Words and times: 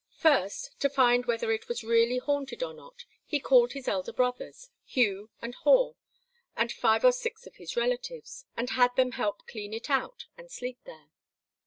First, 0.17 0.71
to 0.79 0.89
find 0.89 1.27
whether 1.27 1.51
it 1.51 1.67
was 1.67 1.83
really 1.83 2.17
haunted 2.17 2.63
or 2.63 2.73
not, 2.73 3.05
he 3.23 3.39
called 3.39 3.73
his 3.73 3.87
elder 3.87 4.11
brothers, 4.11 4.71
Hugh 4.83 5.29
and 5.43 5.53
Haw, 5.53 5.93
and 6.57 6.71
five 6.71 7.05
or 7.05 7.11
six 7.11 7.45
of 7.45 7.57
his 7.57 7.77
relatives, 7.77 8.45
and 8.57 8.71
had 8.71 8.95
them 8.95 9.11
help 9.11 9.45
clean 9.47 9.75
it 9.75 9.91
out 9.91 10.25
and 10.39 10.49
sleep 10.51 10.79
there. 10.85 11.11